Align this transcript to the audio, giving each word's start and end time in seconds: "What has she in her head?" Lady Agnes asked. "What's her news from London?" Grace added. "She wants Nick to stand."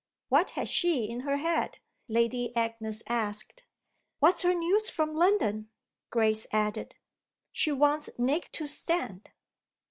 "What 0.29 0.49
has 0.57 0.67
she 0.67 1.07
in 1.07 1.19
her 1.19 1.37
head?" 1.37 1.77
Lady 2.07 2.55
Agnes 2.55 3.03
asked. 3.07 3.61
"What's 4.17 4.41
her 4.41 4.55
news 4.55 4.89
from 4.89 5.13
London?" 5.13 5.69
Grace 6.09 6.47
added. 6.51 6.95
"She 7.51 7.71
wants 7.71 8.09
Nick 8.17 8.51
to 8.53 8.65
stand." 8.65 9.29